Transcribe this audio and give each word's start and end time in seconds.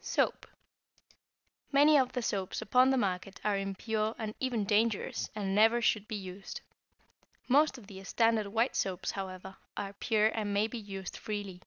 =Soap.= 0.00 0.46
Many 1.70 1.98
of 1.98 2.12
the 2.14 2.22
soaps 2.22 2.62
upon 2.62 2.88
the 2.88 2.96
market 2.96 3.38
are 3.44 3.58
impure 3.58 4.14
and 4.18 4.34
even 4.40 4.64
dangerous, 4.64 5.28
and 5.34 5.54
never 5.54 5.82
should 5.82 6.08
be 6.08 6.16
used. 6.16 6.62
Most 7.46 7.76
of 7.76 7.88
the 7.88 8.02
standard 8.04 8.46
white 8.46 8.74
soaps, 8.74 9.10
however, 9.10 9.56
are 9.76 9.92
pure 9.92 10.28
and 10.28 10.54
may 10.54 10.66
be 10.66 10.78
used 10.78 11.18
freely. 11.18 11.60